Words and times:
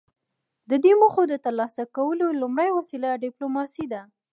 د 0.69 0.71
دې 0.83 0.93
موخو 1.01 1.23
د 1.27 1.33
ترلاسه 1.45 1.83
کولو 1.95 2.25
لومړۍ 2.41 2.69
وسیله 2.79 3.19
ډیپلوماسي 3.23 3.85
ده 3.93 4.01